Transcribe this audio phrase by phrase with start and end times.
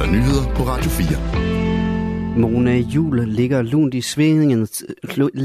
[0.00, 2.40] der nyheder på Radio 4.
[2.42, 4.72] Mona Jul ligger lunt i svinget,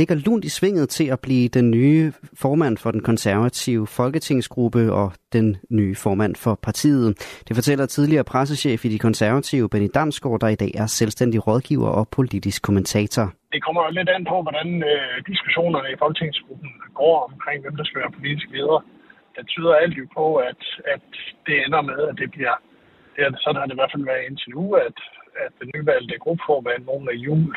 [0.00, 2.12] ligger lunt i svinget til at blive den nye
[2.42, 7.08] formand for den konservative folketingsgruppe og den nye formand for partiet.
[7.48, 11.90] Det fortæller tidligere pressechef i de konservative, Benny Damsgaard, der i dag er selvstændig rådgiver
[11.98, 13.26] og politisk kommentator.
[13.54, 17.84] Det kommer jo lidt an på, hvordan øh, diskussionerne i folketingsgruppen går omkring, hvem der
[17.84, 18.80] skal være politisk leder.
[19.36, 20.62] Det tyder alt jo på, at,
[20.94, 21.08] at
[21.46, 22.56] det ender med, at det bliver
[23.18, 24.98] ja, sådan har det i hvert fald været indtil nu, at
[25.44, 27.54] at den nyvalgte gruppeformand, af Jul,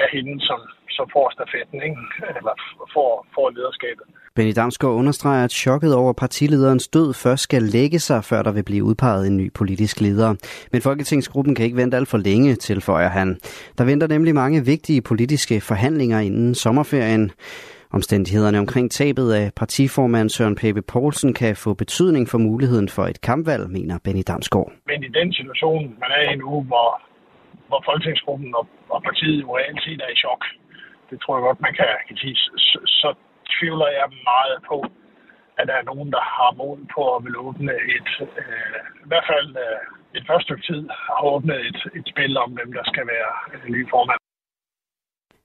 [0.00, 0.60] er hende, som,
[0.90, 2.00] som får stafetten, ikke?
[2.38, 2.54] eller
[2.94, 4.06] får, får lederskabet.
[4.34, 8.64] Benny Damsgaard understreger, at chokket over partilederens død først skal lægge sig, før der vil
[8.64, 10.34] blive udpeget en ny politisk leder.
[10.72, 13.38] Men Folketingsgruppen kan ikke vente alt for længe, tilføjer han.
[13.78, 17.30] Der venter nemlig mange vigtige politiske forhandlinger inden sommerferien.
[17.98, 23.20] Omstændighederne omkring tabet af partiformand Søren Pape Poulsen kan få betydning for muligheden for et
[23.20, 24.70] kampvalg, mener Benny Damsgaard.
[24.90, 26.90] Men i den situation, man er i nu, hvor,
[27.68, 30.42] hvor folketingsgruppen og, og partiet jo reelt set er i chok,
[31.10, 33.08] det tror jeg godt, man kan, kan sige, så, så
[33.54, 34.78] tvivler jeg meget på,
[35.58, 38.10] at der er nogen, der har mod på at vil åbne et,
[38.40, 39.80] øh, i hvert fald øh,
[40.18, 40.82] et første stykke tid,
[41.16, 44.20] har åbnet et, et spil om, hvem der skal være øh, ny formand.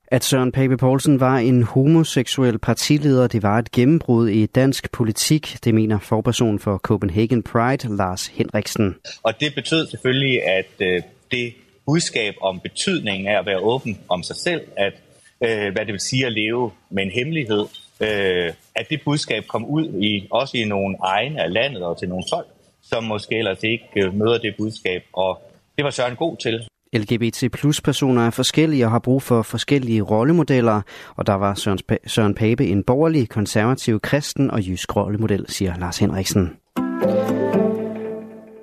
[0.08, 5.58] At Søren Pape Poulsen var en homoseksuel partileder, det var et gennembrud i dansk politik,
[5.64, 8.96] det mener forperson for Copenhagen Pride, Lars Henriksen.
[9.24, 11.54] Og det betød selvfølgelig, at øh, det
[11.86, 14.94] budskab om betydningen af at være åben om sig selv, at
[15.42, 17.66] øh, hvad det vil sige at leve med en hemmelighed,
[18.00, 22.10] øh, at det budskab kom ud i også i nogle egne af landet og til
[22.10, 22.48] nogle folk,
[22.84, 25.04] som måske ellers ikke øh, møder det budskab.
[25.14, 25.42] Og
[25.78, 26.68] det var Søren god til.
[26.96, 30.82] LGBT plus personer er forskellige og har brug for forskellige rollemodeller,
[31.16, 35.98] og der var Søren, Søren Pape en borgerlig, konservativ, kristen og jysk rollemodel, siger Lars
[35.98, 36.65] Henriksen.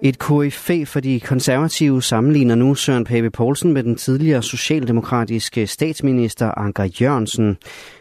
[0.04, 6.58] Et KFA for de konservative sammenligner nu Søren Pape Poulsen med den tidligere socialdemokratiske statsminister
[6.58, 7.56] Anker Jørgensen.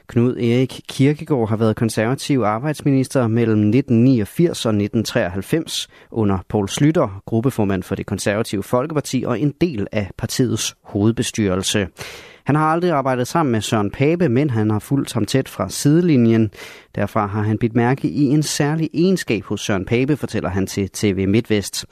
[0.07, 7.83] Knud Erik Kirkegaard har været konservativ arbejdsminister mellem 1989 og 1993 under Poul Slytter, gruppeformand
[7.83, 11.87] for det konservative Folkeparti og en del af partiets hovedbestyrelse.
[12.45, 15.69] Han har aldrig arbejdet sammen med Søren Pape, men han har fulgt ham tæt fra
[15.69, 16.51] sidelinjen.
[16.95, 20.89] Derfra har han bidt mærke i en særlig egenskab hos Søren Pape, fortæller han til
[20.89, 21.85] TV MidtVest.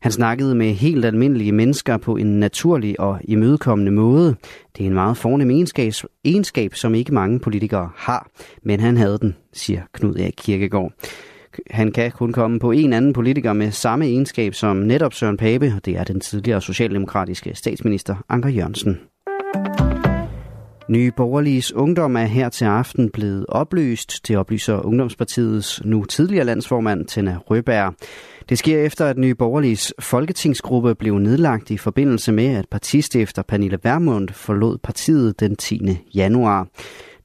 [0.00, 4.36] Han snakkede med helt almindelige mennesker på en naturlig og imødekommende måde.
[4.76, 5.92] Det er en meget fornem egenskab,
[6.24, 8.28] egenskab, som ikke mange politikere har,
[8.62, 10.92] men han havde den, siger Knud Erik Kirkegaard.
[11.70, 15.72] Han kan kun komme på en anden politiker med samme egenskab som netop Søren Pape,
[15.76, 18.98] og det er den tidligere socialdemokratiske statsminister Anker Jørgensen.
[20.88, 24.28] Nye Borgerliges Ungdom er her til aften blevet opløst.
[24.28, 27.94] Det oplyser Ungdomspartiets nu tidligere landsformand, Tina Røberg.
[28.48, 33.78] Det sker efter, at Nye Borgerliges folketingsgruppe blev nedlagt i forbindelse med, at partistifter Pernille
[33.82, 35.80] Vermund forlod partiet den 10.
[36.14, 36.68] januar.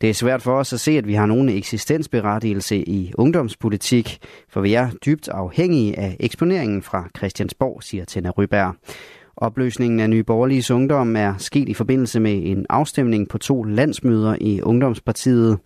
[0.02, 4.18] Det er svært for os at se, at vi har nogen eksistensberettigelse i ungdomspolitik,
[4.50, 8.76] for vi er dybt afhængige af eksponeringen fra Christiansborg, siger Tina Ryberg.
[9.42, 14.36] Opløsningen af Nye Borgerliges Ungdom er sket i forbindelse med en afstemning på to landsmøder
[14.42, 15.58] i Ungdomspartiet.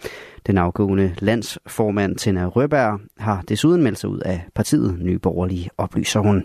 [0.48, 6.20] Den afgående landsformand Tina Røberg har desuden meldt sig ud af partiet Nye Borgerlige, oplyser
[6.20, 6.44] hun.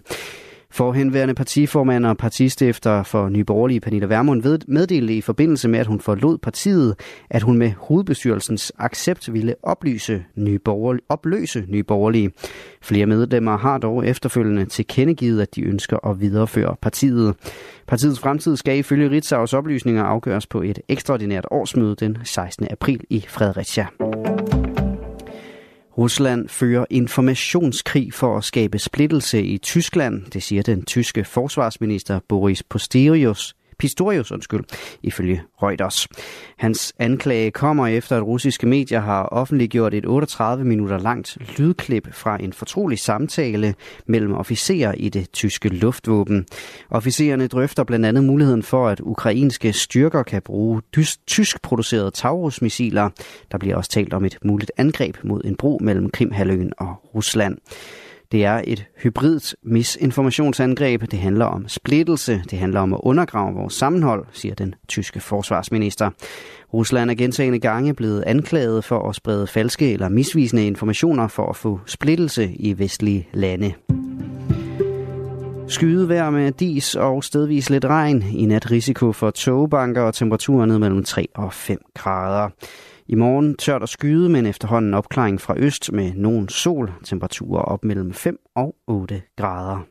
[0.72, 6.00] Forhenværende partiformand og partistifter for Nye Borgerlige, Pernille Vermund, meddelte i forbindelse med, at hun
[6.00, 6.94] forlod partiet,
[7.31, 12.30] at hun med hovedbestyrelsens accept ville oplyse Nye Borgerlige, opløse Nye Borgerlige.
[12.82, 17.34] Flere medlemmer har dog efterfølgende tilkendegivet, at de ønsker at videreføre partiet.
[17.86, 22.66] Partiets fremtid skal ifølge Ritzaus oplysninger afgøres på et ekstraordinært årsmøde den 16.
[22.70, 23.86] april i Fredericia.
[26.00, 32.62] Rusland fører informationskrig for at skabe splittelse i Tyskland, det siger den tyske forsvarsminister Boris
[32.62, 33.54] Posterius.
[33.80, 34.64] Pistorius, undskyld,
[35.02, 36.08] ifølge Reuters.
[36.58, 42.36] Hans anklage kommer efter, at russiske medier har offentliggjort et 38 minutter langt lydklip fra
[42.42, 43.74] en fortrolig samtale
[44.06, 46.47] mellem officerer i det tyske luftvåben.
[46.91, 50.82] Officererne drøfter blandt andet muligheden for, at ukrainske styrker kan bruge
[51.27, 53.10] tysk producerede Taurus-missiler.
[53.53, 57.56] Der bliver også talt om et muligt angreb mod en bro mellem Krimhaløen og Rusland.
[58.32, 61.10] Det er et hybridt misinformationsangreb.
[61.10, 62.42] Det handler om splittelse.
[62.50, 66.10] Det handler om at undergrave vores sammenhold, siger den tyske forsvarsminister.
[66.74, 71.56] Rusland er gentagende gange blevet anklaget for at sprede falske eller misvisende informationer for at
[71.56, 73.72] få splittelse i vestlige lande.
[75.68, 78.22] Skydevejr med dis og stedvis lidt regn.
[78.22, 82.48] I nat risiko for togbanker og temperaturer ned mellem 3 og 5 grader.
[83.10, 86.92] I morgen tørt og skyde, men efterhånden opklaring fra øst med nogen sol.
[87.04, 89.90] Temperaturer op mellem 5 og 8 grader.